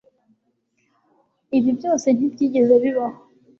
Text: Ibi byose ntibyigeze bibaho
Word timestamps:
Ibi 1.57 1.71
byose 1.77 2.07
ntibyigeze 2.11 2.73
bibaho 2.83 3.19